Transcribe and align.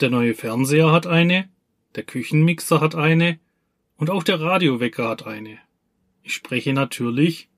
Der 0.00 0.10
neue 0.10 0.34
Fernseher 0.34 0.92
hat 0.92 1.08
eine, 1.08 1.48
der 1.96 2.04
Küchenmixer 2.04 2.80
hat 2.80 2.94
eine 2.94 3.40
und 3.96 4.10
auch 4.10 4.22
der 4.22 4.40
Radiowecker 4.40 5.08
hat 5.08 5.26
eine. 5.26 5.58
Ich 6.22 6.34
spreche 6.34 6.72
natürlich 6.72 7.48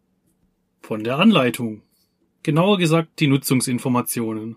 von 0.81 1.05
der 1.05 1.19
Anleitung. 1.19 1.83
Genauer 2.43 2.79
gesagt 2.79 3.21
die 3.21 3.27
Nutzungsinformationen. 3.27 4.57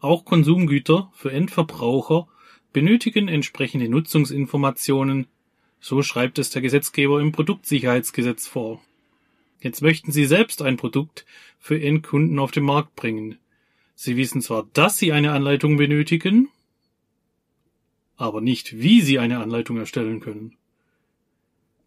Auch 0.00 0.24
Konsumgüter 0.24 1.12
für 1.14 1.30
Endverbraucher 1.30 2.26
benötigen 2.72 3.28
entsprechende 3.28 3.88
Nutzungsinformationen, 3.88 5.28
so 5.78 6.02
schreibt 6.02 6.40
es 6.40 6.50
der 6.50 6.62
Gesetzgeber 6.62 7.20
im 7.20 7.30
Produktsicherheitsgesetz 7.30 8.48
vor. 8.48 8.82
Jetzt 9.60 9.82
möchten 9.82 10.10
Sie 10.10 10.24
selbst 10.24 10.62
ein 10.62 10.76
Produkt 10.76 11.24
für 11.60 11.80
Endkunden 11.80 12.40
auf 12.40 12.50
den 12.50 12.64
Markt 12.64 12.96
bringen. 12.96 13.38
Sie 13.94 14.16
wissen 14.16 14.42
zwar, 14.42 14.66
dass 14.72 14.98
Sie 14.98 15.12
eine 15.12 15.30
Anleitung 15.30 15.76
benötigen, 15.76 16.48
aber 18.22 18.40
nicht, 18.40 18.80
wie 18.80 19.00
Sie 19.00 19.18
eine 19.18 19.40
Anleitung 19.40 19.76
erstellen 19.76 20.20
können. 20.20 20.56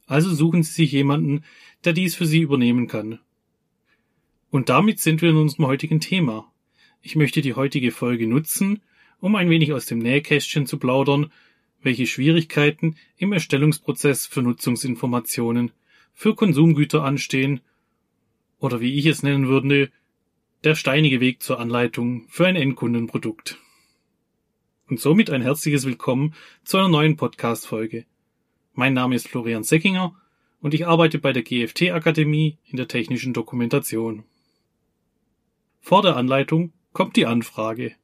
Also 0.05 0.33
suchen 0.33 0.63
Sie 0.63 0.73
sich 0.73 0.91
jemanden, 0.91 1.43
der 1.83 1.93
dies 1.93 2.13
für 2.15 2.25
Sie 2.25 2.39
übernehmen 2.39 2.87
kann. 2.87 3.19
Und 4.51 4.69
damit 4.69 4.99
sind 4.99 5.21
wir 5.21 5.29
in 5.29 5.37
unserem 5.37 5.67
heutigen 5.67 5.99
Thema. 5.99 6.51
Ich 7.01 7.15
möchte 7.15 7.41
die 7.41 7.53
heutige 7.53 7.91
Folge 7.91 8.27
nutzen, 8.27 8.81
um 9.19 9.35
ein 9.35 9.49
wenig 9.49 9.73
aus 9.73 9.85
dem 9.85 9.99
Nähkästchen 9.99 10.65
zu 10.65 10.77
plaudern, 10.77 11.31
welche 11.81 12.05
Schwierigkeiten 12.05 12.95
im 13.17 13.31
Erstellungsprozess 13.31 14.25
für 14.25 14.41
Nutzungsinformationen 14.41 15.71
für 16.13 16.35
Konsumgüter 16.35 17.03
anstehen 17.03 17.61
oder 18.59 18.81
wie 18.81 18.97
ich 18.97 19.05
es 19.05 19.23
nennen 19.23 19.47
würde, 19.47 19.91
der 20.63 20.75
steinige 20.75 21.19
Weg 21.19 21.43
zur 21.43 21.59
Anleitung 21.59 22.25
für 22.29 22.47
ein 22.47 22.55
Endkundenprodukt. 22.55 23.59
Und 24.87 24.99
somit 24.99 25.31
ein 25.31 25.41
herzliches 25.41 25.87
Willkommen 25.87 26.35
zu 26.63 26.77
einer 26.77 26.89
neuen 26.89 27.17
Podcast-Folge. 27.17 28.05
Mein 28.75 28.93
Name 28.93 29.15
ist 29.15 29.27
Florian 29.27 29.63
Seckinger 29.63 30.13
und 30.61 30.75
ich 30.75 30.85
arbeite 30.85 31.17
bei 31.17 31.33
der 31.33 31.41
GFT 31.41 31.89
Akademie 31.89 32.59
in 32.65 32.77
der 32.77 32.87
technischen 32.87 33.33
Dokumentation. 33.33 34.25
Vor 35.81 36.03
der 36.03 36.15
Anleitung 36.15 36.71
kommt 36.93 37.15
die 37.15 37.25
Anfrage. 37.25 37.95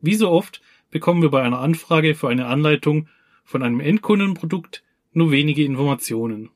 Wie 0.00 0.14
so 0.14 0.30
oft 0.30 0.62
bekommen 0.90 1.20
wir 1.20 1.28
bei 1.28 1.42
einer 1.42 1.60
Anfrage 1.60 2.14
für 2.14 2.28
eine 2.28 2.46
Anleitung 2.46 3.08
von 3.44 3.62
einem 3.62 3.80
Endkundenprodukt 3.80 4.82
nur 5.12 5.30
wenige 5.30 5.62
Informationen. 5.62 6.48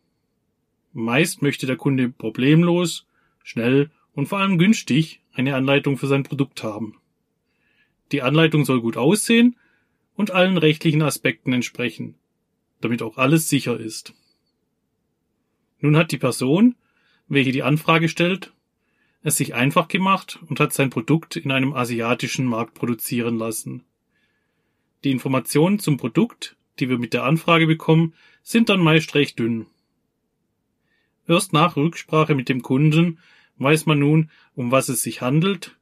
Meist 0.94 1.42
möchte 1.42 1.66
der 1.66 1.76
Kunde 1.76 2.08
problemlos, 2.08 3.06
schnell 3.42 3.90
und 4.14 4.28
vor 4.28 4.38
allem 4.38 4.56
günstig 4.56 5.20
eine 5.34 5.56
Anleitung 5.56 5.98
für 5.98 6.06
sein 6.06 6.22
Produkt 6.22 6.62
haben. 6.62 6.99
Die 8.12 8.22
Anleitung 8.22 8.64
soll 8.64 8.80
gut 8.80 8.96
aussehen 8.96 9.56
und 10.14 10.32
allen 10.32 10.58
rechtlichen 10.58 11.02
Aspekten 11.02 11.52
entsprechen, 11.52 12.16
damit 12.80 13.02
auch 13.02 13.16
alles 13.16 13.48
sicher 13.48 13.78
ist. 13.78 14.14
Nun 15.78 15.96
hat 15.96 16.12
die 16.12 16.18
Person, 16.18 16.74
welche 17.28 17.52
die 17.52 17.62
Anfrage 17.62 18.08
stellt, 18.08 18.52
es 19.22 19.36
sich 19.36 19.54
einfach 19.54 19.88
gemacht 19.88 20.38
und 20.48 20.60
hat 20.60 20.72
sein 20.72 20.90
Produkt 20.90 21.36
in 21.36 21.50
einem 21.50 21.74
asiatischen 21.74 22.46
Markt 22.46 22.74
produzieren 22.74 23.36
lassen. 23.36 23.84
Die 25.04 25.10
Informationen 25.10 25.78
zum 25.78 25.96
Produkt, 25.96 26.56
die 26.78 26.88
wir 26.88 26.98
mit 26.98 27.12
der 27.12 27.24
Anfrage 27.24 27.66
bekommen, 27.66 28.14
sind 28.42 28.68
dann 28.68 28.80
meist 28.80 29.14
recht 29.14 29.38
dünn. 29.38 29.66
Erst 31.26 31.52
nach 31.52 31.76
Rücksprache 31.76 32.34
mit 32.34 32.48
dem 32.48 32.62
Kunden 32.62 33.18
weiß 33.58 33.86
man 33.86 33.98
nun, 33.98 34.30
um 34.54 34.70
was 34.72 34.88
es 34.88 35.02
sich 35.02 35.20
handelt 35.20 35.78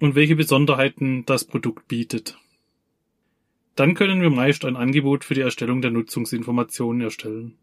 und 0.00 0.14
welche 0.14 0.36
Besonderheiten 0.36 1.24
das 1.26 1.44
Produkt 1.44 1.88
bietet. 1.88 2.38
Dann 3.76 3.94
können 3.94 4.22
wir 4.22 4.30
meist 4.30 4.64
ein 4.64 4.76
Angebot 4.76 5.24
für 5.24 5.34
die 5.34 5.40
Erstellung 5.40 5.82
der 5.82 5.90
Nutzungsinformationen 5.90 7.02
erstellen. 7.02 7.56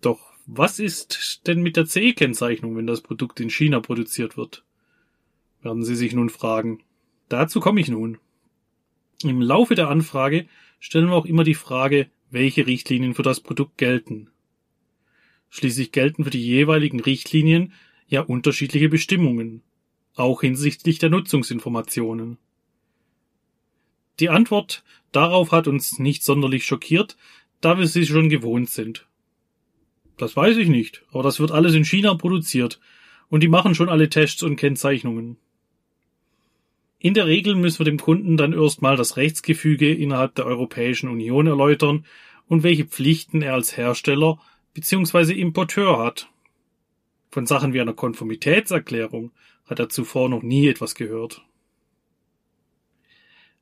Doch 0.00 0.32
was 0.46 0.78
ist 0.78 1.46
denn 1.46 1.62
mit 1.62 1.76
der 1.76 1.86
CE-Kennzeichnung, 1.86 2.76
wenn 2.76 2.86
das 2.86 3.00
Produkt 3.00 3.40
in 3.40 3.50
China 3.50 3.80
produziert 3.80 4.36
wird? 4.36 4.64
Werden 5.62 5.84
Sie 5.84 5.94
sich 5.94 6.14
nun 6.14 6.30
fragen. 6.30 6.82
Dazu 7.28 7.60
komme 7.60 7.80
ich 7.80 7.88
nun. 7.88 8.18
Im 9.22 9.42
Laufe 9.42 9.74
der 9.74 9.88
Anfrage 9.88 10.46
stellen 10.78 11.08
wir 11.08 11.14
auch 11.14 11.26
immer 11.26 11.44
die 11.44 11.54
Frage, 11.54 12.08
welche 12.30 12.66
Richtlinien 12.66 13.14
für 13.14 13.22
das 13.22 13.40
Produkt 13.40 13.76
gelten. 13.76 14.30
Schließlich 15.50 15.92
gelten 15.92 16.24
für 16.24 16.30
die 16.30 16.44
jeweiligen 16.44 17.00
Richtlinien 17.00 17.72
ja 18.08 18.22
unterschiedliche 18.22 18.88
Bestimmungen, 18.88 19.62
auch 20.14 20.40
hinsichtlich 20.40 20.98
der 20.98 21.10
Nutzungsinformationen. 21.10 22.38
Die 24.18 24.28
Antwort 24.28 24.84
darauf 25.12 25.52
hat 25.52 25.66
uns 25.66 25.98
nicht 25.98 26.22
sonderlich 26.22 26.64
schockiert, 26.64 27.16
da 27.60 27.78
wir 27.78 27.86
sie 27.86 28.06
schon 28.06 28.28
gewohnt 28.28 28.70
sind. 28.70 29.06
Das 30.16 30.36
weiß 30.36 30.58
ich 30.58 30.68
nicht, 30.68 31.02
aber 31.12 31.22
das 31.22 31.40
wird 31.40 31.50
alles 31.50 31.74
in 31.74 31.84
China 31.84 32.14
produziert 32.14 32.80
und 33.30 33.42
die 33.42 33.48
machen 33.48 33.74
schon 33.74 33.88
alle 33.88 34.10
Tests 34.10 34.42
und 34.42 34.56
Kennzeichnungen. 34.56 35.38
In 36.98 37.14
der 37.14 37.26
Regel 37.26 37.54
müssen 37.54 37.78
wir 37.78 37.86
dem 37.86 37.98
Kunden 37.98 38.36
dann 38.36 38.52
erstmal 38.52 38.96
das 38.96 39.16
Rechtsgefüge 39.16 39.94
innerhalb 39.94 40.34
der 40.34 40.44
Europäischen 40.44 41.08
Union 41.08 41.46
erläutern 41.46 42.04
und 42.46 42.62
welche 42.62 42.84
Pflichten 42.84 43.40
er 43.40 43.54
als 43.54 43.78
Hersteller 43.78 44.38
bzw. 44.74 45.32
Importeur 45.32 45.98
hat. 45.98 46.28
Von 47.30 47.46
Sachen 47.46 47.72
wie 47.72 47.80
einer 47.80 47.94
Konformitätserklärung 47.94 49.30
hat 49.70 49.78
er 49.78 49.88
zuvor 49.88 50.28
noch 50.28 50.42
nie 50.42 50.66
etwas 50.66 50.96
gehört. 50.96 51.42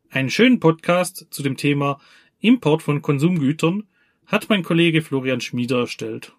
Einen 0.09 0.31
schönen 0.31 0.59
Podcast 0.59 1.27
zu 1.31 1.43
dem 1.43 1.59
Thema 1.59 2.01
Import 2.41 2.83
von 2.83 3.03
Konsumgütern 3.03 3.87
hat 4.25 4.49
mein 4.49 4.63
Kollege 4.63 5.03
Florian 5.03 5.43
Schmieder 5.43 5.81
erstellt. 5.81 6.35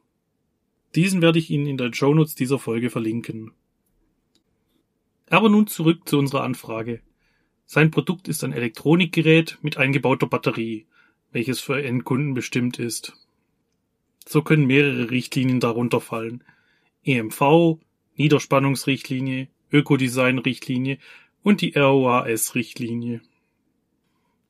Diesen 0.95 1.21
werde 1.21 1.37
ich 1.37 1.51
Ihnen 1.51 1.67
in 1.67 1.77
den 1.77 1.93
Shownotes 1.93 2.33
dieser 2.33 2.57
Folge 2.57 2.89
verlinken. 2.89 3.51
Aber 5.29 5.49
nun 5.49 5.67
zurück 5.67 6.09
zu 6.09 6.17
unserer 6.17 6.41
Anfrage. 6.43 7.01
Sein 7.67 7.91
Produkt 7.91 8.27
ist 8.27 8.43
ein 8.43 8.53
Elektronikgerät 8.53 9.59
mit 9.61 9.77
eingebauter 9.77 10.25
Batterie, 10.25 10.87
welches 11.31 11.59
für 11.59 11.83
Endkunden 11.83 12.33
bestimmt 12.33 12.79
ist. 12.79 13.13
So 14.27 14.41
können 14.41 14.65
mehrere 14.65 15.11
Richtlinien 15.11 15.59
darunter 15.59 16.01
fallen. 16.01 16.43
EMV, 17.03 17.77
Niederspannungsrichtlinie, 18.15 19.47
Ökodesign-Richtlinie 19.71 20.97
und 21.43 21.61
die 21.61 21.73
ROAS-Richtlinie. 21.75 23.21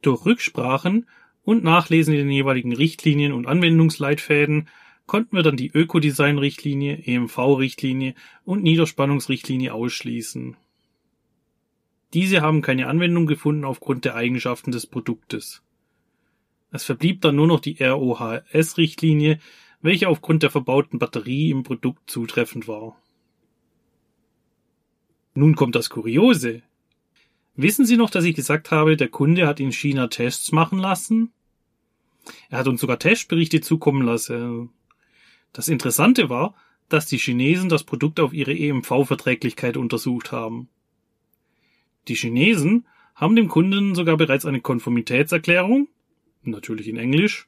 Durch 0.02 0.26
Rücksprachen 0.26 1.08
und 1.44 1.64
Nachlesen 1.64 2.14
in 2.14 2.22
den 2.22 2.32
jeweiligen 2.32 2.74
Richtlinien 2.74 3.34
und 3.34 3.48
Anwendungsleitfäden 3.48 4.70
konnten 5.06 5.36
wir 5.36 5.44
dann 5.44 5.58
die 5.58 5.72
Ökodesign-Richtlinie, 5.74 7.04
EMV-Richtlinie 7.06 8.14
und 8.46 8.64
Niederspannungsrichtlinie 8.64 9.74
ausschließen. 9.74 10.56
Diese 12.14 12.42
haben 12.42 12.62
keine 12.62 12.88
Anwendung 12.88 13.26
gefunden 13.26 13.66
aufgrund 13.66 14.06
der 14.06 14.16
Eigenschaften 14.16 14.72
des 14.72 14.88
Produktes. 14.88 15.64
Es 16.72 16.84
verblieb 16.84 17.22
dann 17.22 17.36
nur 17.36 17.48
noch 17.48 17.60
die 17.60 17.84
ROHS-Richtlinie, 17.84 19.40
welche 19.82 20.10
aufgrund 20.10 20.44
der 20.44 20.52
verbauten 20.52 21.00
Batterie 21.00 21.50
im 21.50 21.64
Produkt 21.64 22.10
zutreffend 22.10 22.68
war. 22.68 22.96
Nun 25.40 25.56
kommt 25.56 25.76
das 25.76 25.90
Kuriose. 25.90 26.64
Wissen 27.56 27.86
Sie 27.86 27.96
noch, 27.96 28.10
dass 28.10 28.26
ich 28.26 28.36
gesagt 28.36 28.72
habe, 28.72 28.98
der 28.98 29.08
Kunde 29.08 29.48
hat 29.48 29.62
in 29.62 29.72
China 29.72 30.08
Tests 30.08 30.52
machen 30.52 30.80
lassen? 30.80 31.32
Er 32.50 32.60
hat 32.60 32.68
uns 32.68 32.82
sogar 32.82 33.00
Testberichte 33.00 33.62
zukommen 33.62 34.02
lassen. 34.02 34.72
Das 35.54 35.70
Interessante 35.70 36.30
war, 36.30 36.56
dass 36.90 37.06
die 37.06 37.20
Chinesen 37.20 37.70
das 37.70 37.86
Produkt 37.86 38.20
auf 38.20 38.34
ihre 38.34 38.52
EMV-Verträglichkeit 38.52 39.78
untersucht 39.78 40.34
haben. 40.34 40.68
Die 42.10 42.16
Chinesen 42.16 42.86
haben 43.16 43.38
dem 43.38 43.48
Kunden 43.48 43.96
sogar 43.96 44.18
bereits 44.18 44.44
eine 44.46 44.60
Konformitätserklärung, 44.60 45.88
natürlich 46.44 46.90
in 46.90 46.98
Englisch, 46.98 47.48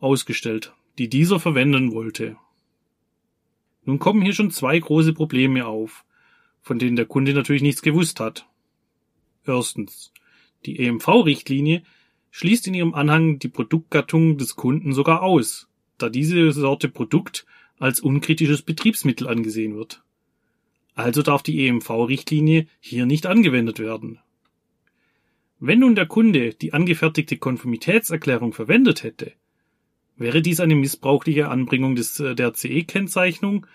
ausgestellt, 0.00 0.72
die 0.96 1.10
dieser 1.10 1.38
verwenden 1.38 1.92
wollte. 1.92 2.38
Nun 3.84 3.98
kommen 3.98 4.22
hier 4.22 4.32
schon 4.32 4.50
zwei 4.50 4.78
große 4.78 5.12
Probleme 5.12 5.66
auf, 5.66 6.06
von 6.68 6.78
denen 6.78 6.96
der 6.96 7.06
Kunde 7.06 7.32
natürlich 7.32 7.62
nichts 7.62 7.80
gewusst 7.80 8.20
hat. 8.20 8.46
Erstens. 9.46 10.12
Die 10.66 10.78
EMV-Richtlinie 10.80 11.82
schließt 12.30 12.66
in 12.66 12.74
ihrem 12.74 12.92
Anhang 12.92 13.38
die 13.38 13.48
Produktgattung 13.48 14.36
des 14.36 14.54
Kunden 14.54 14.92
sogar 14.92 15.22
aus, 15.22 15.66
da 15.96 16.10
diese 16.10 16.52
Sorte 16.52 16.90
Produkt 16.90 17.46
als 17.78 18.00
unkritisches 18.00 18.60
Betriebsmittel 18.60 19.26
angesehen 19.28 19.76
wird. 19.76 20.02
Also 20.94 21.22
darf 21.22 21.42
die 21.42 21.66
EMV-Richtlinie 21.66 22.66
hier 22.80 23.06
nicht 23.06 23.24
angewendet 23.24 23.78
werden. 23.78 24.18
Wenn 25.58 25.78
nun 25.78 25.94
der 25.94 26.06
Kunde 26.06 26.52
die 26.52 26.74
angefertigte 26.74 27.38
Konformitätserklärung 27.38 28.52
verwendet 28.52 29.04
hätte, 29.04 29.32
wäre 30.18 30.42
dies 30.42 30.60
eine 30.60 30.74
missbrauchliche 30.74 31.48
Anbringung 31.48 31.94
des, 31.94 32.20
äh, 32.20 32.34
der 32.34 32.52
CE-Kennzeichnung, 32.52 33.66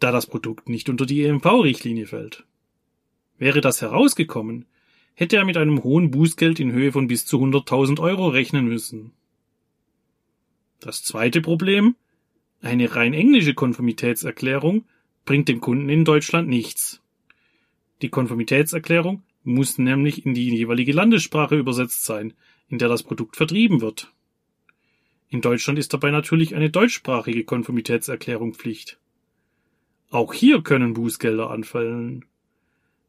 da 0.00 0.10
das 0.10 0.26
Produkt 0.26 0.68
nicht 0.68 0.88
unter 0.88 1.06
die 1.06 1.22
EMV-Richtlinie 1.22 2.06
fällt. 2.06 2.44
Wäre 3.38 3.60
das 3.60 3.80
herausgekommen, 3.80 4.66
hätte 5.14 5.36
er 5.36 5.44
mit 5.44 5.56
einem 5.56 5.82
hohen 5.82 6.10
Bußgeld 6.10 6.60
in 6.60 6.72
Höhe 6.72 6.92
von 6.92 7.06
bis 7.06 7.26
zu 7.26 7.38
100.000 7.38 8.00
Euro 8.00 8.28
rechnen 8.28 8.66
müssen. 8.66 9.12
Das 10.80 11.02
zweite 11.02 11.40
Problem, 11.40 11.96
eine 12.62 12.94
rein 12.94 13.14
englische 13.14 13.54
Konformitätserklärung 13.54 14.84
bringt 15.24 15.48
dem 15.48 15.60
Kunden 15.60 15.88
in 15.88 16.04
Deutschland 16.04 16.48
nichts. 16.48 17.02
Die 18.02 18.08
Konformitätserklärung 18.08 19.22
muss 19.44 19.78
nämlich 19.78 20.24
in 20.24 20.34
die 20.34 20.54
jeweilige 20.54 20.92
Landessprache 20.92 21.56
übersetzt 21.56 22.04
sein, 22.04 22.34
in 22.68 22.78
der 22.78 22.88
das 22.88 23.02
Produkt 23.02 23.36
vertrieben 23.36 23.80
wird. 23.80 24.12
In 25.28 25.40
Deutschland 25.40 25.78
ist 25.78 25.92
dabei 25.92 26.10
natürlich 26.10 26.54
eine 26.54 26.70
deutschsprachige 26.70 27.44
Konformitätserklärung 27.44 28.54
Pflicht. 28.54 28.99
Auch 30.10 30.34
hier 30.34 30.62
können 30.62 30.92
Bußgelder 30.92 31.50
anfallen. 31.50 32.24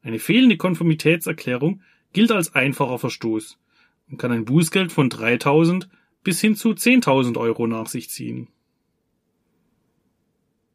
Eine 0.02 0.20
fehlende 0.20 0.56
Konformitätserklärung 0.56 1.82
gilt 2.12 2.30
als 2.30 2.54
einfacher 2.54 2.98
Verstoß 2.98 3.58
und 4.08 4.18
kann 4.18 4.30
ein 4.30 4.44
Bußgeld 4.44 4.92
von 4.92 5.10
3000 5.10 5.88
bis 6.22 6.40
hin 6.40 6.54
zu 6.54 6.70
10.000 6.70 7.36
Euro 7.38 7.66
nach 7.66 7.88
sich 7.88 8.08
ziehen. 8.08 8.48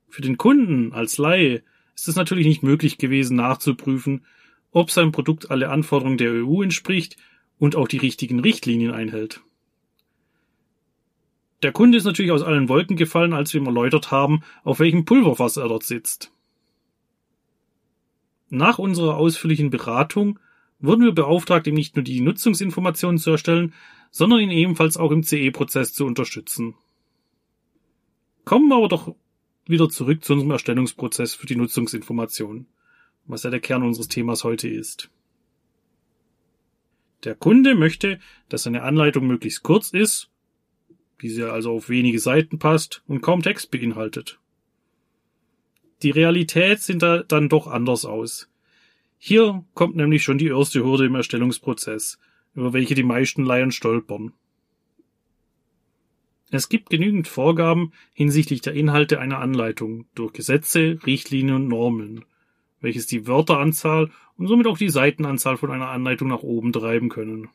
Für 0.09 0.21
den 0.21 0.37
Kunden 0.37 0.91
als 0.93 1.17
Laie 1.17 1.63
ist 1.95 2.09
es 2.09 2.15
natürlich 2.15 2.45
nicht 2.45 2.63
möglich 2.63 2.97
gewesen 2.97 3.37
nachzuprüfen, 3.37 4.25
ob 4.71 4.91
sein 4.91 5.13
Produkt 5.13 5.49
alle 5.49 5.69
Anforderungen 5.69 6.17
der 6.17 6.31
EU 6.31 6.61
entspricht 6.61 7.15
und 7.57 7.77
auch 7.77 7.87
die 7.87 7.97
richtigen 7.97 8.41
Richtlinien 8.41 8.91
einhält. 8.91 9.41
Der 11.63 11.71
Kunde 11.71 11.97
ist 11.97 12.03
natürlich 12.03 12.31
aus 12.31 12.43
allen 12.43 12.69
Wolken 12.69 12.97
gefallen, 12.97 13.33
als 13.33 13.53
wir 13.53 13.61
ihm 13.61 13.67
erläutert 13.67 14.11
haben, 14.11 14.41
auf 14.63 14.79
welchem 14.79 15.05
Pulverfass 15.05 15.57
er 15.57 15.67
dort 15.67 15.83
sitzt. 15.83 16.31
Nach 18.49 18.77
unserer 18.77 19.17
ausführlichen 19.17 19.71
Beratung 19.71 20.39
wurden 20.79 21.03
wir 21.03 21.11
beauftragt, 21.11 21.65
ihm 21.67 21.73
nicht 21.73 21.95
nur 21.95 22.03
die 22.03 22.21
Nutzungsinformationen 22.21 23.17
zu 23.17 23.31
erstellen, 23.31 23.73
sondern 24.11 24.39
ihn 24.39 24.51
ebenfalls 24.51 24.97
auch 24.97 25.11
im 25.11 25.23
CE-Prozess 25.23 25.93
zu 25.93 26.05
unterstützen. 26.05 26.75
Kommen 28.45 28.69
wir 28.69 28.77
aber 28.77 28.87
doch 28.87 29.15
wieder 29.65 29.89
zurück 29.89 30.23
zu 30.23 30.33
unserem 30.33 30.51
Erstellungsprozess 30.51 31.33
für 31.33 31.47
die 31.47 31.55
Nutzungsinformationen, 31.55 32.67
was 33.25 33.43
ja 33.43 33.49
der 33.49 33.59
Kern 33.59 33.83
unseres 33.83 34.07
Themas 34.07 34.43
heute 34.43 34.69
ist. 34.69 35.09
Der 37.23 37.35
Kunde 37.35 37.75
möchte, 37.75 38.19
dass 38.47 38.63
seine 38.63 38.83
Anleitung 38.83 39.27
möglichst 39.27 39.63
kurz 39.63 39.89
ist 39.89 40.29
sie 41.21 41.43
also 41.43 41.73
auf 41.73 41.89
wenige 41.89 42.19
Seiten 42.19 42.59
passt 42.59 43.03
und 43.07 43.21
kaum 43.21 43.41
Text 43.41 43.71
beinhaltet. 43.71 44.39
Die 46.03 46.11
Realität 46.11 46.79
sieht 46.81 47.01
da 47.01 47.23
dann 47.23 47.49
doch 47.49 47.67
anders 47.67 48.05
aus. 48.05 48.49
Hier 49.17 49.65
kommt 49.73 49.95
nämlich 49.95 50.23
schon 50.23 50.37
die 50.37 50.47
erste 50.47 50.83
Hürde 50.83 51.05
im 51.05 51.15
Erstellungsprozess, 51.15 52.19
über 52.53 52.73
welche 52.73 52.93
die 52.93 53.03
meisten 53.03 53.43
Laien 53.43 53.71
stolpern. 53.71 54.33
Es 56.49 56.69
gibt 56.69 56.89
genügend 56.89 57.27
Vorgaben 57.27 57.91
hinsichtlich 58.13 58.61
der 58.61 58.73
Inhalte 58.73 59.19
einer 59.19 59.39
Anleitung 59.39 60.05
durch 60.15 60.33
Gesetze, 60.33 60.99
Richtlinien 61.05 61.55
und 61.55 61.67
Normen, 61.67 62.25
welches 62.79 63.07
die 63.07 63.27
Wörteranzahl 63.27 64.11
und 64.37 64.47
somit 64.47 64.67
auch 64.67 64.77
die 64.77 64.89
Seitenanzahl 64.89 65.57
von 65.57 65.71
einer 65.71 65.89
Anleitung 65.89 66.29
nach 66.29 66.43
oben 66.43 66.71
treiben 66.71 67.09
können. 67.09 67.49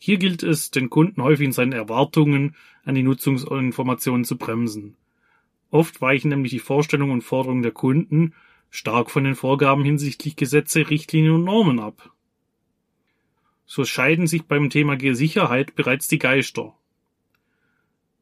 Hier 0.00 0.16
gilt 0.16 0.44
es, 0.44 0.70
den 0.70 0.90
Kunden 0.90 1.22
häufig 1.22 1.46
in 1.46 1.52
seinen 1.52 1.72
Erwartungen 1.72 2.54
an 2.84 2.94
die 2.94 3.02
Nutzungsinformationen 3.02 4.24
zu 4.24 4.38
bremsen. 4.38 4.96
Oft 5.70 6.00
weichen 6.00 6.30
nämlich 6.30 6.52
die 6.52 6.60
Vorstellungen 6.60 7.12
und 7.12 7.22
Forderungen 7.22 7.62
der 7.62 7.72
Kunden 7.72 8.32
stark 8.70 9.10
von 9.10 9.24
den 9.24 9.34
Vorgaben 9.34 9.84
hinsichtlich 9.84 10.36
Gesetze, 10.36 10.88
Richtlinien 10.88 11.34
und 11.34 11.44
Normen 11.44 11.80
ab. 11.80 12.12
So 13.66 13.84
scheiden 13.84 14.28
sich 14.28 14.44
beim 14.44 14.70
Thema 14.70 14.96
Sicherheit 15.14 15.74
bereits 15.74 16.06
die 16.06 16.18
Geister. 16.18 16.74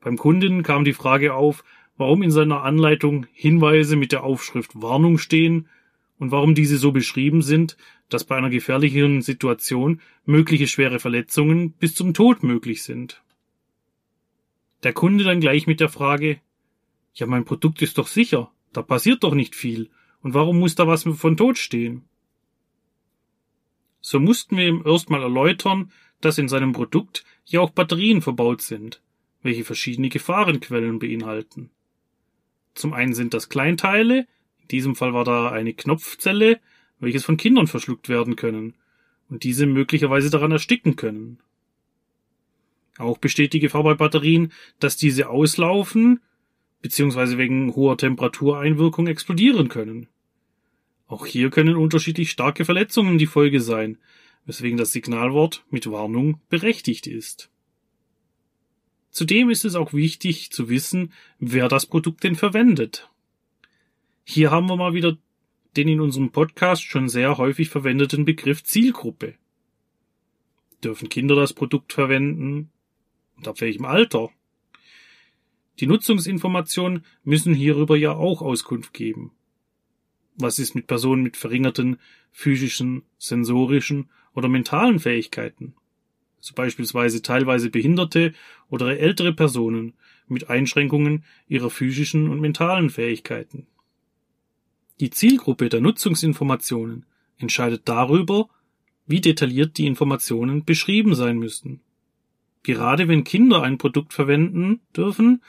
Beim 0.01 0.17
Kunden 0.17 0.63
kam 0.63 0.85
die 0.85 0.95
Frage 0.95 1.35
auf, 1.35 1.63
warum 1.99 2.23
in 2.23 2.31
seiner 2.31 2.63
Anleitung 2.63 3.27
Hinweise 3.33 3.97
mit 3.97 4.13
der 4.13 4.25
Aufschrift 4.25 4.71
Warnung 4.81 5.19
stehen 5.19 5.69
und 6.19 6.31
warum 6.31 6.55
diese 6.55 6.79
so 6.79 6.93
beschrieben 6.93 7.43
sind, 7.43 7.77
dass 8.09 8.25
bei 8.25 8.37
einer 8.37 8.51
gefährlichen 8.51 9.23
Situation 9.23 10.01
mögliche 10.25 10.67
schwere 10.67 10.99
Verletzungen 10.99 11.73
bis 11.73 11.95
zum 11.95 12.15
Tod 12.15 12.43
möglich 12.43 12.83
sind. 12.83 13.23
Der 14.83 14.93
Kunde 14.93 15.25
dann 15.25 15.41
gleich 15.41 15.67
mit 15.67 15.81
der 15.81 15.89
Frage, 15.89 16.41
ja, 17.15 17.27
mein 17.27 17.45
Produkt 17.45 17.83
ist 17.83 17.99
doch 17.99 18.07
sicher, 18.07 18.51
da 18.73 18.83
passiert 18.83 19.25
doch 19.25 19.35
nicht 19.35 19.55
viel, 19.55 19.91
und 20.21 20.35
warum 20.35 20.59
muss 20.59 20.75
da 20.75 20.87
was 20.87 21.05
von 21.05 21.37
Tod 21.37 21.59
stehen? 21.59 22.05
So 24.01 24.21
mussten 24.21 24.57
wir 24.57 24.69
ihm 24.69 24.83
erstmal 24.85 25.23
erläutern, 25.23 25.91
dass 26.21 26.39
in 26.39 26.49
seinem 26.49 26.73
Produkt 26.73 27.25
ja 27.45 27.61
auch 27.61 27.71
Batterien 27.71 28.23
verbaut 28.23 28.63
sind, 28.63 29.03
welche 29.43 29.65
verschiedene 29.65 30.09
Gefahrenquellen 30.09 30.99
beinhalten. 30.99 31.71
Zum 32.75 32.93
einen 32.93 33.15
sind 33.15 33.35
das 33.35 33.49
Kleinteile, 33.49 34.27
in 34.67 34.69
diesem 34.69 34.97
Fall 34.97 35.15
war 35.15 35.25
da 35.25 35.53
eine 35.53 35.75
Knopfzelle, 35.75 36.59
welches 36.99 37.25
von 37.25 37.37
Kindern 37.37 37.69
verschluckt 37.69 38.09
werden 38.09 38.35
können 38.35 38.75
und 39.29 39.45
diese 39.45 39.67
möglicherweise 39.67 40.29
daran 40.29 40.51
ersticken 40.51 40.97
können. 40.97 41.39
Auch 42.99 43.19
besteht 43.19 43.53
die 43.53 43.61
Gefahr 43.61 43.85
bei 43.85 43.95
Batterien, 43.95 44.53
dass 44.81 44.97
diese 44.97 45.29
auslaufen 45.29 46.21
bzw. 46.83 47.39
wegen 47.39 47.77
hoher 47.77 47.97
Temperatureinwirkung 47.97 49.07
explodieren 49.07 49.69
können. 49.69 50.09
Auch 51.07 51.27
hier 51.27 51.51
können 51.51 51.77
unterschiedlich 51.77 52.31
starke 52.33 52.65
Verletzungen 52.65 53.19
die 53.19 53.27
Folge 53.27 53.61
sein, 53.61 53.99
weswegen 54.47 54.79
das 54.79 54.91
Signalwort 54.91 55.65
mit 55.71 55.89
Warnung 55.89 56.41
berechtigt 56.49 57.07
ist. 57.07 57.51
Zudem 59.11 59.49
ist 59.49 59.65
es 59.65 59.77
auch 59.77 59.93
wichtig 59.93 60.51
zu 60.51 60.69
wissen, 60.69 61.13
wer 61.39 61.69
das 61.69 61.87
Produkt 61.87 62.25
denn 62.25 62.35
verwendet. 62.35 63.09
Hier 64.29 64.51
haben 64.51 64.69
wir 64.69 64.77
mal 64.77 64.93
wieder 64.93 65.17
den 65.77 65.87
in 65.87 66.01
unserem 66.01 66.33
Podcast 66.33 66.83
schon 66.83 67.09
sehr 67.09 67.39
häufig 67.39 67.69
verwendeten 67.71 68.25
Begriff 68.25 68.65
Zielgruppe. 68.65 69.35
Dürfen 70.83 71.09
Kinder 71.09 71.37
das 71.37 71.53
Produkt 71.53 71.93
verwenden? 71.93 72.73
Und 73.37 73.47
ab 73.47 73.61
welchem 73.61 73.85
Alter? 73.85 74.31
Die 75.79 75.87
Nutzungsinformationen 75.87 77.05
müssen 77.23 77.55
hierüber 77.55 77.97
ja 77.97 78.15
auch 78.15 78.43
Auskunft 78.43 78.93
geben. 78.93 79.31
Was 80.35 80.59
ist 80.59 80.75
mit 80.75 80.89
Personen 80.89 81.23
mit 81.23 81.37
verringerten 81.37 82.01
physischen, 82.33 83.05
sensorischen 83.19 84.11
oder 84.35 84.49
mentalen 84.49 84.99
Fähigkeiten? 84.99 85.77
So 86.41 86.53
beispielsweise 86.57 87.23
teilweise 87.23 87.71
behinderte 87.71 88.35
oder 88.71 88.99
ältere 88.99 89.33
Personen 89.33 89.95
mit 90.27 90.51
Einschränkungen 90.51 91.23
ihrer 91.47 91.71
physischen 91.71 92.29
und 92.29 92.41
mentalen 92.41 92.91
Fähigkeiten. 92.91 93.69
Die 95.01 95.11
Zielgruppe 95.11 95.69
der 95.69 95.81
Nutzungsinformationen 95.81 97.05
entscheidet 97.39 97.83
darüber, 97.85 98.49
wie 99.07 99.21
detailliert 99.21 99.77
die 99.77 99.87
Informationen 99.87 100.65
beschrieben 100.65 101.15
sein 101.15 101.39
müssen. 101.39 101.81
Gerade 102.63 103.07
wenn 103.07 103.23
Kinder 103.23 103.63
ein 103.63 103.79
Produkt 103.79 104.15
verwenden 104.15 104.81
dürfen, 104.97 105.43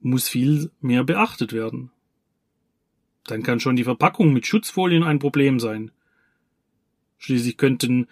muss 0.00 0.28
viel 0.28 0.70
mehr 0.80 1.04
beachtet 1.04 1.52
werden. 1.52 1.90
Dann 3.24 3.42
kann 3.42 3.60
schon 3.60 3.76
die 3.76 3.84
Verpackung 3.84 4.32
mit 4.32 4.46
Schutzfolien 4.46 5.04
ein 5.04 5.18
Problem 5.18 5.60
sein. 5.60 5.92
Schließlich 7.18 7.56
könnten 7.56 8.08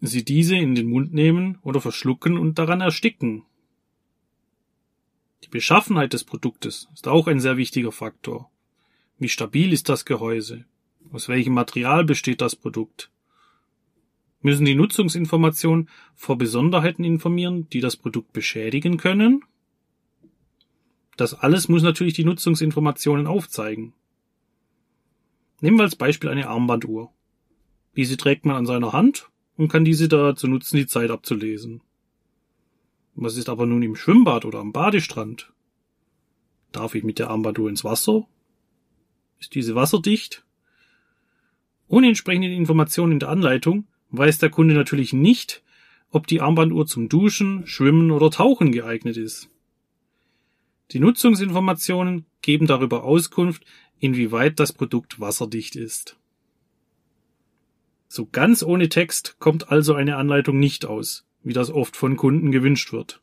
sie 0.00 0.24
diese 0.24 0.56
in 0.56 0.74
den 0.74 0.88
Mund 0.88 1.12
nehmen 1.12 1.58
oder 1.62 1.80
verschlucken 1.80 2.38
und 2.38 2.58
daran 2.58 2.80
ersticken. 2.80 3.44
Die 5.44 5.48
Beschaffenheit 5.48 6.12
des 6.12 6.24
Produktes 6.24 6.88
ist 6.94 7.06
auch 7.06 7.28
ein 7.28 7.40
sehr 7.40 7.56
wichtiger 7.56 7.92
Faktor. 7.92 8.50
Wie 9.18 9.28
stabil 9.28 9.72
ist 9.72 9.88
das 9.88 10.04
Gehäuse? 10.04 10.64
Aus 11.10 11.28
welchem 11.28 11.52
Material 11.52 12.04
besteht 12.04 12.40
das 12.40 12.54
Produkt? 12.54 13.10
Müssen 14.42 14.64
die 14.64 14.76
Nutzungsinformationen 14.76 15.88
vor 16.14 16.38
Besonderheiten 16.38 17.02
informieren, 17.02 17.68
die 17.70 17.80
das 17.80 17.96
Produkt 17.96 18.32
beschädigen 18.32 18.96
können? 18.96 19.44
Das 21.16 21.34
alles 21.34 21.68
muss 21.68 21.82
natürlich 21.82 22.14
die 22.14 22.24
Nutzungsinformationen 22.24 23.26
aufzeigen. 23.26 23.92
Nehmen 25.60 25.78
wir 25.78 25.82
als 25.82 25.96
Beispiel 25.96 26.30
eine 26.30 26.46
Armbanduhr. 26.46 27.12
Diese 27.96 28.16
trägt 28.16 28.46
man 28.46 28.54
an 28.54 28.66
seiner 28.66 28.92
Hand 28.92 29.28
und 29.56 29.66
kann 29.66 29.84
diese 29.84 30.06
dazu 30.06 30.46
nutzen, 30.46 30.76
die 30.76 30.86
Zeit 30.86 31.10
abzulesen. 31.10 31.80
Was 33.16 33.36
ist 33.36 33.48
aber 33.48 33.66
nun 33.66 33.82
im 33.82 33.96
Schwimmbad 33.96 34.44
oder 34.44 34.60
am 34.60 34.70
Badestrand? 34.70 35.52
Darf 36.70 36.94
ich 36.94 37.02
mit 37.02 37.18
der 37.18 37.30
Armbanduhr 37.30 37.68
ins 37.68 37.82
Wasser 37.82 38.28
ist 39.38 39.54
diese 39.54 39.74
wasserdicht. 39.74 40.44
Ohne 41.86 42.08
entsprechende 42.08 42.52
Informationen 42.52 43.12
in 43.12 43.18
der 43.20 43.30
Anleitung 43.30 43.86
weiß 44.10 44.38
der 44.38 44.50
Kunde 44.50 44.74
natürlich 44.74 45.12
nicht, 45.12 45.62
ob 46.10 46.26
die 46.26 46.40
Armbanduhr 46.40 46.86
zum 46.86 47.08
Duschen, 47.08 47.66
Schwimmen 47.66 48.10
oder 48.10 48.30
Tauchen 48.30 48.72
geeignet 48.72 49.16
ist. 49.16 49.50
Die 50.92 51.00
Nutzungsinformationen 51.00 52.24
geben 52.40 52.66
darüber 52.66 53.04
Auskunft, 53.04 53.64
inwieweit 53.98 54.58
das 54.58 54.72
Produkt 54.72 55.20
wasserdicht 55.20 55.76
ist. 55.76 56.16
So 58.08 58.26
ganz 58.26 58.62
ohne 58.62 58.88
Text 58.88 59.36
kommt 59.38 59.70
also 59.70 59.94
eine 59.94 60.16
Anleitung 60.16 60.58
nicht 60.58 60.86
aus, 60.86 61.26
wie 61.42 61.52
das 61.52 61.70
oft 61.70 61.94
von 61.94 62.16
Kunden 62.16 62.52
gewünscht 62.52 62.92
wird. 62.92 63.20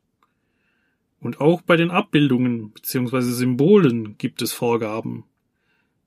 Und 1.20 1.42
auch 1.42 1.62
bei 1.62 1.76
den 1.76 1.90
Abbildungen 1.90 2.72
bzw. 2.72 3.22
Symbolen 3.22 4.16
gibt 4.20 4.44
es 4.44 4.54
Vorgaben. 4.54 5.24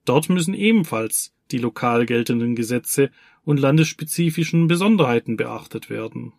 Dort 0.09 0.31
müssen 0.31 0.55
ebenfalls 0.55 1.35
die 1.51 1.59
lokal 1.59 2.07
geltenden 2.07 2.57
Gesetze 2.57 3.11
und 3.45 3.61
landesspezifischen 3.61 4.67
Besonderheiten 4.67 5.37
beachtet 5.37 5.91
werden. 5.91 6.33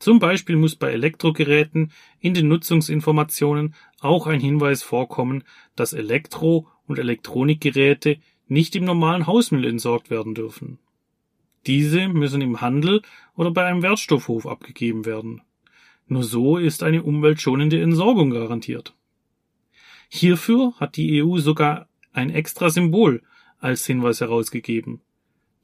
Zum 0.00 0.18
Beispiel 0.18 0.56
muss 0.56 0.74
bei 0.74 0.90
Elektrogeräten 0.90 1.92
in 2.18 2.34
den 2.34 2.48
Nutzungsinformationen 2.48 3.76
auch 4.00 4.26
ein 4.26 4.40
Hinweis 4.40 4.82
vorkommen, 4.82 5.44
dass 5.76 5.92
Elektro- 5.92 6.66
und 6.88 6.98
Elektronikgeräte 6.98 8.18
nicht 8.48 8.74
im 8.74 8.84
normalen 8.84 9.28
Hausmüll 9.28 9.64
entsorgt 9.64 10.10
werden 10.10 10.34
dürfen. 10.34 10.80
Diese 11.68 12.08
müssen 12.08 12.40
im 12.40 12.60
Handel 12.60 13.02
oder 13.36 13.52
bei 13.52 13.64
einem 13.64 13.82
Wertstoffhof 13.82 14.44
abgegeben 14.44 15.04
werden. 15.06 15.42
Nur 16.08 16.24
so 16.24 16.56
ist 16.56 16.82
eine 16.82 17.04
umweltschonende 17.04 17.80
Entsorgung 17.80 18.30
garantiert. 18.30 18.97
Hierfür 20.08 20.74
hat 20.78 20.96
die 20.96 21.22
EU 21.22 21.38
sogar 21.38 21.88
ein 22.12 22.30
extra 22.30 22.70
Symbol 22.70 23.22
als 23.58 23.86
Hinweis 23.86 24.20
herausgegeben. 24.20 25.00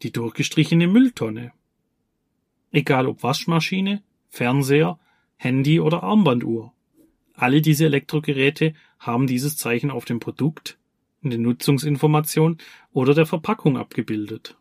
Die 0.03 0.13
durchgestrichene 0.13 0.87
Mülltonne. 0.87 1.53
Egal 2.71 3.07
ob 3.07 3.23
Waschmaschine, 3.23 4.03
Fernseher, 4.29 4.99
Handy 5.37 5.81
oder 5.81 6.03
Armbanduhr. 6.03 6.73
Alle 7.35 7.61
diese 7.61 7.87
Elektrogeräte 7.87 8.75
haben 8.99 9.27
dieses 9.27 9.57
Zeichen 9.57 9.91
auf 9.91 10.05
dem 10.05 10.21
Produkt, 10.21 10.79
in 11.23 11.31
den 11.31 11.43
Nutzungsinformationen 11.43 12.59
oder 12.93 13.15
der 13.15 13.27
Verpackung 13.27 13.79
abgebildet. 13.79 14.57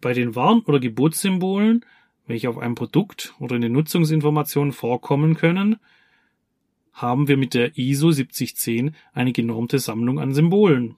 Bei 0.00 0.14
den 0.14 0.34
Warn- 0.34 0.62
oder 0.62 0.80
Gebotssymbolen 0.80 1.84
welche 2.26 2.48
auf 2.48 2.58
einem 2.58 2.74
Produkt 2.74 3.34
oder 3.38 3.56
in 3.56 3.62
den 3.62 3.72
Nutzungsinformationen 3.72 4.72
vorkommen 4.72 5.36
können, 5.36 5.76
haben 6.92 7.28
wir 7.28 7.36
mit 7.36 7.54
der 7.54 7.78
ISO 7.78 8.10
7010 8.10 8.96
eine 9.12 9.32
genormte 9.32 9.78
Sammlung 9.78 10.18
an 10.20 10.34
Symbolen. 10.34 10.96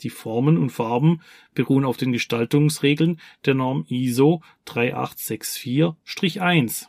Die 0.00 0.10
Formen 0.10 0.58
und 0.58 0.70
Farben 0.70 1.22
beruhen 1.54 1.84
auf 1.84 1.96
den 1.96 2.12
Gestaltungsregeln 2.12 3.20
der 3.44 3.54
Norm 3.54 3.84
ISO 3.88 4.42
3864-1. 4.66 6.86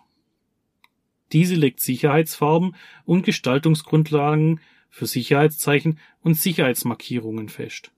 Diese 1.31 1.55
legt 1.55 1.79
Sicherheitsfarben 1.79 2.75
und 3.05 3.25
Gestaltungsgrundlagen 3.25 4.59
für 4.89 5.07
Sicherheitszeichen 5.07 5.97
und 6.21 6.35
Sicherheitsmarkierungen 6.35 7.47
fest. 7.49 7.91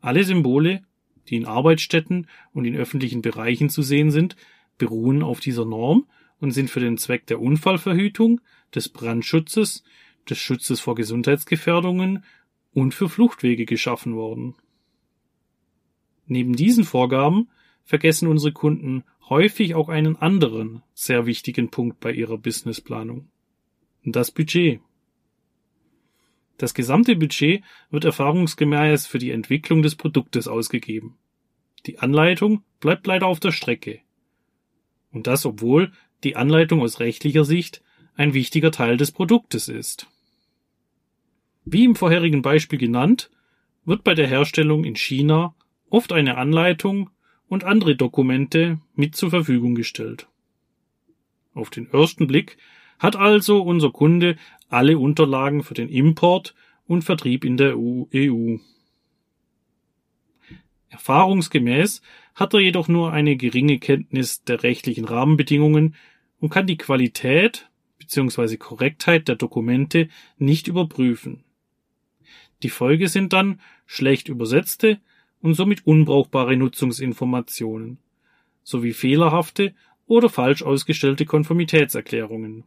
Alle 0.00 0.22
Symbole 0.24 0.82
die 1.28 1.36
in 1.36 1.46
Arbeitsstätten 1.46 2.26
und 2.52 2.64
in 2.64 2.76
öffentlichen 2.76 3.22
Bereichen 3.22 3.70
zu 3.70 3.82
sehen 3.82 4.10
sind, 4.10 4.36
beruhen 4.76 5.22
auf 5.22 5.40
dieser 5.40 5.64
Norm 5.64 6.06
und 6.40 6.52
sind 6.52 6.70
für 6.70 6.80
den 6.80 6.98
Zweck 6.98 7.26
der 7.26 7.40
Unfallverhütung, 7.40 8.40
des 8.74 8.88
Brandschutzes, 8.88 9.82
des 10.28 10.38
Schutzes 10.38 10.80
vor 10.80 10.94
Gesundheitsgefährdungen 10.94 12.24
und 12.72 12.94
für 12.94 13.08
Fluchtwege 13.08 13.64
geschaffen 13.64 14.14
worden. 14.14 14.54
Neben 16.26 16.54
diesen 16.54 16.84
Vorgaben 16.84 17.48
vergessen 17.84 18.28
unsere 18.28 18.52
Kunden 18.52 19.04
häufig 19.28 19.74
auch 19.74 19.88
einen 19.88 20.16
anderen 20.16 20.82
sehr 20.94 21.26
wichtigen 21.26 21.70
Punkt 21.70 22.00
bei 22.00 22.12
ihrer 22.12 22.38
Businessplanung. 22.38 23.28
Das 24.04 24.30
Budget. 24.30 24.80
Das 26.56 26.74
gesamte 26.74 27.16
Budget 27.16 27.62
wird 27.90 28.04
erfahrungsgemäß 28.04 29.06
für 29.06 29.18
die 29.18 29.30
Entwicklung 29.30 29.82
des 29.82 29.94
Produktes 29.94 30.48
ausgegeben. 30.48 31.16
Die 31.86 31.98
Anleitung 31.98 32.62
bleibt 32.80 33.06
leider 33.06 33.26
auf 33.26 33.40
der 33.40 33.52
Strecke. 33.52 34.00
Und 35.12 35.26
das 35.26 35.46
obwohl 35.46 35.92
die 36.24 36.36
Anleitung 36.36 36.82
aus 36.82 37.00
rechtlicher 37.00 37.44
Sicht 37.44 37.82
ein 38.18 38.34
wichtiger 38.34 38.72
Teil 38.72 38.96
des 38.96 39.12
Produktes 39.12 39.68
ist. 39.68 40.08
Wie 41.64 41.84
im 41.84 41.94
vorherigen 41.94 42.42
Beispiel 42.42 42.78
genannt, 42.78 43.30
wird 43.84 44.04
bei 44.04 44.14
der 44.14 44.26
Herstellung 44.26 44.84
in 44.84 44.96
China 44.96 45.54
oft 45.88 46.12
eine 46.12 46.36
Anleitung 46.36 47.10
und 47.48 47.64
andere 47.64 47.96
Dokumente 47.96 48.80
mit 48.94 49.14
zur 49.14 49.30
Verfügung 49.30 49.74
gestellt. 49.74 50.26
Auf 51.54 51.70
den 51.70 51.90
ersten 51.92 52.26
Blick 52.26 52.58
hat 52.98 53.14
also 53.14 53.62
unser 53.62 53.92
Kunde 53.92 54.36
alle 54.68 54.98
Unterlagen 54.98 55.62
für 55.62 55.74
den 55.74 55.88
Import 55.88 56.54
und 56.86 57.02
Vertrieb 57.02 57.44
in 57.44 57.56
der 57.56 57.78
EU. 57.78 58.06
E 58.10 58.58
Erfahrungsgemäß 60.88 62.02
hat 62.34 62.54
er 62.54 62.60
jedoch 62.60 62.88
nur 62.88 63.12
eine 63.12 63.36
geringe 63.36 63.78
Kenntnis 63.78 64.42
der 64.42 64.64
rechtlichen 64.64 65.04
Rahmenbedingungen 65.04 65.94
und 66.40 66.50
kann 66.50 66.66
die 66.66 66.78
Qualität 66.78 67.67
bzw. 67.98 68.56
Korrektheit 68.56 69.28
der 69.28 69.36
Dokumente 69.36 70.08
nicht 70.38 70.68
überprüfen. 70.68 71.44
Die 72.62 72.70
Folge 72.70 73.08
sind 73.08 73.32
dann 73.32 73.60
schlecht 73.86 74.28
übersetzte 74.28 75.00
und 75.40 75.54
somit 75.54 75.86
unbrauchbare 75.86 76.56
Nutzungsinformationen 76.56 77.98
sowie 78.62 78.92
fehlerhafte 78.92 79.74
oder 80.06 80.28
falsch 80.28 80.62
ausgestellte 80.62 81.24
Konformitätserklärungen. 81.24 82.64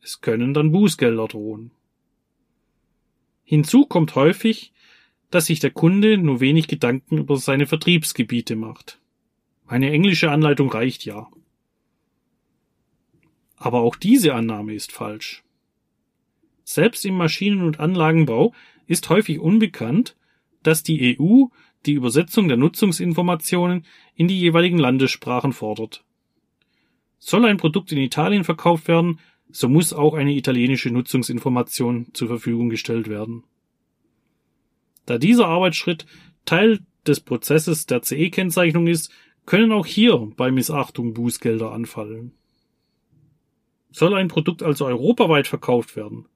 Es 0.00 0.20
können 0.20 0.54
dann 0.54 0.70
Bußgelder 0.70 1.26
drohen. 1.26 1.72
Hinzu 3.42 3.86
kommt 3.86 4.14
häufig, 4.14 4.72
dass 5.30 5.46
sich 5.46 5.60
der 5.60 5.70
Kunde 5.70 6.18
nur 6.18 6.40
wenig 6.40 6.68
Gedanken 6.68 7.18
über 7.18 7.36
seine 7.36 7.66
Vertriebsgebiete 7.66 8.54
macht. 8.54 9.00
Eine 9.66 9.90
englische 9.90 10.30
Anleitung 10.30 10.70
reicht 10.70 11.04
ja. 11.04 11.28
Aber 13.56 13.80
auch 13.80 13.96
diese 13.96 14.34
Annahme 14.34 14.74
ist 14.74 14.92
falsch. 14.92 15.42
Selbst 16.64 17.04
im 17.04 17.16
Maschinen- 17.16 17.62
und 17.62 17.80
Anlagenbau 17.80 18.52
ist 18.86 19.08
häufig 19.08 19.38
unbekannt, 19.38 20.16
dass 20.62 20.82
die 20.82 21.18
EU 21.18 21.44
die 21.86 21.92
Übersetzung 21.92 22.48
der 22.48 22.56
Nutzungsinformationen 22.56 23.86
in 24.14 24.28
die 24.28 24.38
jeweiligen 24.38 24.78
Landessprachen 24.78 25.52
fordert. 25.52 26.04
Soll 27.18 27.44
ein 27.44 27.56
Produkt 27.56 27.92
in 27.92 27.98
Italien 27.98 28.44
verkauft 28.44 28.88
werden, 28.88 29.20
so 29.48 29.68
muss 29.68 29.92
auch 29.92 30.14
eine 30.14 30.34
italienische 30.34 30.90
Nutzungsinformation 30.90 32.08
zur 32.12 32.28
Verfügung 32.28 32.68
gestellt 32.68 33.08
werden. 33.08 33.44
Da 35.06 35.18
dieser 35.18 35.46
Arbeitsschritt 35.46 36.04
Teil 36.44 36.80
des 37.06 37.20
Prozesses 37.20 37.86
der 37.86 38.02
CE-Kennzeichnung 38.02 38.88
ist, 38.88 39.12
können 39.46 39.70
auch 39.70 39.86
hier 39.86 40.32
bei 40.36 40.50
Missachtung 40.50 41.14
Bußgelder 41.14 41.70
anfallen. 41.70 42.32
Soll 43.96 44.12
ein 44.12 44.28
Produkt 44.28 44.62
also 44.62 44.84
europaweit 44.84 45.46
verkauft 45.46 45.96
werden, 45.96 46.26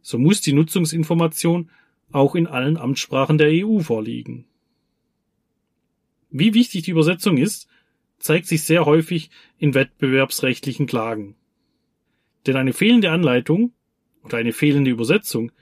so 0.00 0.16
muss 0.16 0.40
die 0.40 0.54
Nutzungsinformation 0.54 1.68
auch 2.12 2.34
in 2.34 2.46
allen 2.46 2.78
Amtssprachen 2.78 3.36
der 3.36 3.50
EU 3.50 3.80
vorliegen. 3.80 4.46
Wie 6.30 6.54
wichtig 6.54 6.84
die 6.84 6.92
Übersetzung 6.92 7.36
ist, 7.36 7.68
zeigt 8.20 8.46
sich 8.46 8.62
sehr 8.62 8.86
häufig 8.86 9.28
in 9.58 9.74
wettbewerbsrechtlichen 9.74 10.86
Klagen. 10.86 11.36
Denn 12.46 12.56
eine 12.56 12.72
fehlende 12.72 13.10
Anleitung 13.10 13.74
oder 14.22 14.38
eine 14.38 14.54
fehlende 14.54 14.90
Übersetzung 14.90 15.52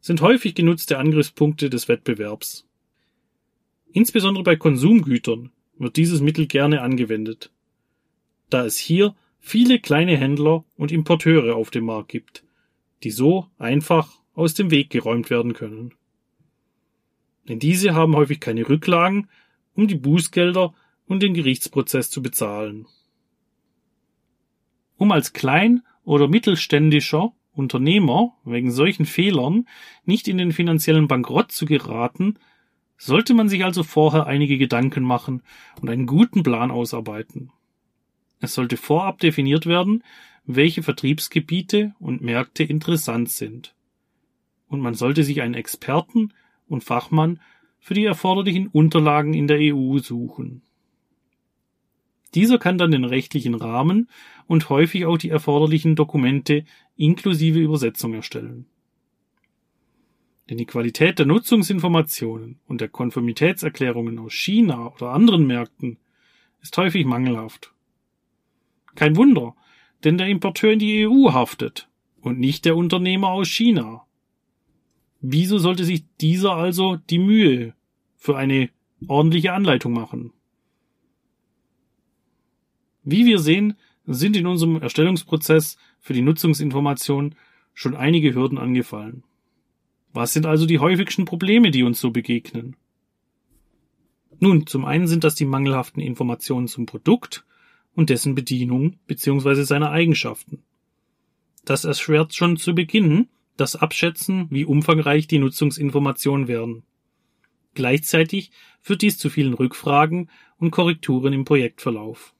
sind 0.00 0.22
häufig 0.22 0.54
genutzte 0.54 0.96
Angriffspunkte 0.96 1.68
des 1.68 1.88
Wettbewerbs. 1.88 2.66
Insbesondere 3.92 4.44
bei 4.44 4.56
Konsumgütern 4.56 5.52
wird 5.76 5.98
dieses 5.98 6.22
Mittel 6.22 6.46
gerne 6.46 6.80
angewendet, 6.80 7.50
da 8.48 8.64
es 8.64 8.78
hier 8.78 9.14
viele 9.46 9.78
kleine 9.78 10.16
Händler 10.16 10.64
und 10.74 10.90
Importeure 10.90 11.54
auf 11.54 11.70
dem 11.70 11.84
Markt 11.84 12.08
gibt, 12.08 12.44
die 13.02 13.10
so 13.10 13.46
einfach 13.58 14.10
aus 14.32 14.54
dem 14.54 14.70
Weg 14.70 14.88
geräumt 14.88 15.28
werden 15.28 15.52
können. 15.52 15.92
Denn 17.46 17.58
diese 17.58 17.94
haben 17.94 18.16
häufig 18.16 18.40
keine 18.40 18.66
Rücklagen, 18.66 19.28
um 19.74 19.86
die 19.86 19.96
Bußgelder 19.96 20.72
und 21.06 21.22
den 21.22 21.34
Gerichtsprozess 21.34 22.08
zu 22.08 22.22
bezahlen. 22.22 22.86
Um 24.96 25.12
als 25.12 25.34
Klein- 25.34 25.82
oder 26.04 26.26
mittelständischer 26.26 27.34
Unternehmer 27.52 28.38
wegen 28.46 28.70
solchen 28.70 29.04
Fehlern 29.04 29.68
nicht 30.06 30.26
in 30.26 30.38
den 30.38 30.52
finanziellen 30.52 31.06
Bankrott 31.06 31.52
zu 31.52 31.66
geraten, 31.66 32.38
sollte 32.96 33.34
man 33.34 33.50
sich 33.50 33.62
also 33.62 33.82
vorher 33.82 34.26
einige 34.26 34.56
Gedanken 34.56 35.04
machen 35.04 35.42
und 35.82 35.90
einen 35.90 36.06
guten 36.06 36.42
Plan 36.42 36.70
ausarbeiten. 36.70 37.52
Es 38.44 38.52
sollte 38.52 38.76
vorab 38.76 39.20
definiert 39.20 39.64
werden, 39.64 40.04
welche 40.44 40.82
Vertriebsgebiete 40.82 41.94
und 41.98 42.20
Märkte 42.20 42.62
interessant 42.62 43.30
sind. 43.30 43.74
Und 44.68 44.80
man 44.80 44.92
sollte 44.92 45.24
sich 45.24 45.40
einen 45.40 45.54
Experten 45.54 46.34
und 46.68 46.84
Fachmann 46.84 47.40
für 47.80 47.94
die 47.94 48.04
erforderlichen 48.04 48.68
Unterlagen 48.68 49.32
in 49.32 49.46
der 49.46 49.58
EU 49.60 49.98
suchen. 49.98 50.60
Dieser 52.34 52.58
kann 52.58 52.76
dann 52.76 52.90
den 52.90 53.04
rechtlichen 53.04 53.54
Rahmen 53.54 54.10
und 54.46 54.68
häufig 54.68 55.06
auch 55.06 55.16
die 55.16 55.30
erforderlichen 55.30 55.96
Dokumente 55.96 56.66
inklusive 56.96 57.60
Übersetzung 57.60 58.12
erstellen. 58.12 58.66
Denn 60.50 60.58
die 60.58 60.66
Qualität 60.66 61.18
der 61.18 61.24
Nutzungsinformationen 61.24 62.58
und 62.66 62.82
der 62.82 62.88
Konformitätserklärungen 62.88 64.18
aus 64.18 64.34
China 64.34 64.92
oder 64.92 65.12
anderen 65.12 65.46
Märkten 65.46 65.96
ist 66.60 66.76
häufig 66.76 67.06
mangelhaft. 67.06 67.73
Kein 68.94 69.16
Wunder, 69.16 69.54
denn 70.04 70.18
der 70.18 70.28
Importeur 70.28 70.72
in 70.72 70.78
die 70.78 71.06
EU 71.06 71.32
haftet 71.32 71.88
und 72.20 72.38
nicht 72.38 72.64
der 72.64 72.76
Unternehmer 72.76 73.28
aus 73.28 73.48
China. 73.48 74.06
Wieso 75.20 75.58
sollte 75.58 75.84
sich 75.84 76.04
dieser 76.20 76.54
also 76.54 76.96
die 76.96 77.18
Mühe 77.18 77.74
für 78.16 78.36
eine 78.36 78.70
ordentliche 79.08 79.52
Anleitung 79.52 79.92
machen? 79.92 80.32
Wie 83.02 83.26
wir 83.26 83.38
sehen, 83.38 83.74
sind 84.06 84.36
in 84.36 84.46
unserem 84.46 84.80
Erstellungsprozess 84.80 85.78
für 85.98 86.12
die 86.12 86.22
Nutzungsinformation 86.22 87.34
schon 87.72 87.96
einige 87.96 88.34
Hürden 88.34 88.58
angefallen. 88.58 89.24
Was 90.12 90.32
sind 90.32 90.46
also 90.46 90.66
die 90.66 90.78
häufigsten 90.78 91.24
Probleme, 91.24 91.70
die 91.70 91.82
uns 91.82 92.00
so 92.00 92.10
begegnen? 92.10 92.76
Nun, 94.38 94.66
zum 94.66 94.84
einen 94.84 95.06
sind 95.06 95.24
das 95.24 95.34
die 95.34 95.44
mangelhaften 95.44 96.00
Informationen 96.00 96.68
zum 96.68 96.86
Produkt 96.86 97.44
und 97.94 98.10
dessen 98.10 98.34
Bedienung 98.34 98.98
bzw. 99.06 99.62
seine 99.62 99.90
Eigenschaften. 99.90 100.62
Das 101.64 101.84
erschwert 101.84 102.34
schon 102.34 102.56
zu 102.56 102.74
Beginn 102.74 103.28
das 103.56 103.76
Abschätzen, 103.76 104.48
wie 104.50 104.64
umfangreich 104.64 105.28
die 105.28 105.38
Nutzungsinformationen 105.38 106.48
werden. 106.48 106.82
Gleichzeitig 107.74 108.50
führt 108.80 109.02
dies 109.02 109.18
zu 109.18 109.30
vielen 109.30 109.54
Rückfragen 109.54 110.30
und 110.58 110.70
Korrekturen 110.70 111.32
im 111.32 111.44
Projektverlauf. 111.44 112.34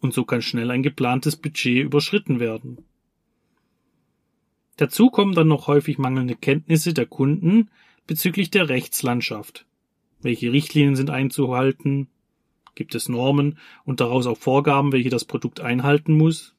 Und 0.00 0.14
so 0.14 0.24
kann 0.24 0.42
schnell 0.42 0.70
ein 0.70 0.82
geplantes 0.82 1.36
Budget 1.36 1.84
überschritten 1.84 2.40
werden. 2.40 2.84
Dazu 4.76 5.10
kommen 5.10 5.34
dann 5.34 5.48
noch 5.48 5.66
häufig 5.66 5.98
mangelnde 5.98 6.34
Kenntnisse 6.34 6.94
der 6.94 7.06
Kunden 7.06 7.70
bezüglich 8.06 8.50
der 8.50 8.68
Rechtslandschaft. 8.68 9.66
Welche 10.20 10.52
Richtlinien 10.52 10.96
sind 10.96 11.10
einzuhalten? 11.10 12.08
Gibt 12.74 12.94
es 12.94 13.08
Normen 13.08 13.58
und 13.84 14.00
daraus 14.00 14.26
auch 14.26 14.38
Vorgaben, 14.38 14.92
welche 14.92 15.10
das 15.10 15.24
Produkt 15.24 15.60
einhalten 15.60 16.16
muss? 16.16 16.54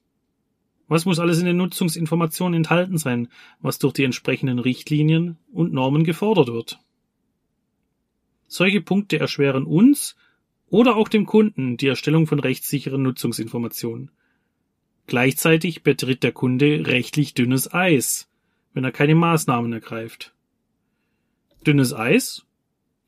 Was 0.86 1.06
muss 1.06 1.18
alles 1.18 1.38
in 1.38 1.46
den 1.46 1.56
Nutzungsinformationen 1.56 2.54
enthalten 2.54 2.98
sein, 2.98 3.28
was 3.60 3.78
durch 3.78 3.94
die 3.94 4.04
entsprechenden 4.04 4.58
Richtlinien 4.58 5.38
und 5.52 5.72
Normen 5.72 6.04
gefordert 6.04 6.48
wird? 6.48 6.78
Solche 8.46 8.80
Punkte 8.80 9.18
erschweren 9.18 9.64
uns 9.64 10.14
oder 10.68 10.96
auch 10.96 11.08
dem 11.08 11.26
Kunden 11.26 11.76
die 11.76 11.88
Erstellung 11.88 12.26
von 12.26 12.38
rechtssicheren 12.38 13.02
Nutzungsinformationen. 13.02 14.10
Gleichzeitig 15.06 15.82
betritt 15.82 16.22
der 16.22 16.32
Kunde 16.32 16.86
rechtlich 16.86 17.34
dünnes 17.34 17.72
Eis, 17.72 18.30
wenn 18.72 18.84
er 18.84 18.92
keine 18.92 19.14
Maßnahmen 19.14 19.72
ergreift. 19.72 20.34
Dünnes 21.66 21.94
Eis, 21.94 22.46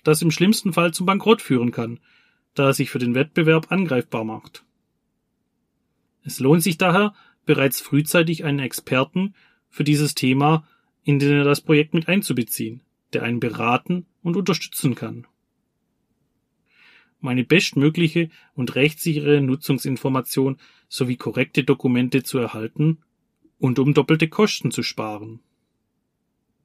das 0.02 0.22
im 0.22 0.30
schlimmsten 0.30 0.72
Fall 0.72 0.92
zum 0.92 1.06
Bankrott 1.06 1.42
führen 1.42 1.72
kann, 1.72 2.00
da 2.56 2.66
er 2.66 2.74
sich 2.74 2.90
für 2.90 2.98
den 2.98 3.14
Wettbewerb 3.14 3.70
angreifbar 3.70 4.24
macht. 4.24 4.64
Es 6.24 6.40
lohnt 6.40 6.62
sich 6.62 6.76
daher, 6.76 7.14
bereits 7.44 7.80
frühzeitig 7.80 8.44
einen 8.44 8.58
Experten 8.58 9.34
für 9.68 9.84
dieses 9.84 10.14
Thema 10.14 10.66
in 11.04 11.20
das 11.20 11.60
Projekt 11.60 11.94
mit 11.94 12.08
einzubeziehen, 12.08 12.80
der 13.12 13.22
einen 13.22 13.38
beraten 13.38 14.06
und 14.22 14.36
unterstützen 14.36 14.96
kann. 14.96 15.26
Um 17.20 17.28
eine 17.28 17.44
bestmögliche 17.44 18.30
und 18.54 18.74
rechtssichere 18.74 19.40
Nutzungsinformation 19.40 20.58
sowie 20.88 21.16
korrekte 21.16 21.62
Dokumente 21.62 22.22
zu 22.22 22.38
erhalten 22.38 22.98
und 23.58 23.78
um 23.78 23.94
doppelte 23.94 24.28
Kosten 24.28 24.70
zu 24.70 24.82
sparen. 24.82 25.40